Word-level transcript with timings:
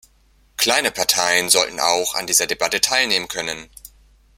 Kleine 0.57 0.89
Parteien 0.89 1.51
sollten 1.51 1.79
auch 1.79 2.15
an 2.15 2.25
dieser 2.25 2.47
Debatte 2.47 2.81
teilnehmen 2.81 3.27
können. 3.27 3.69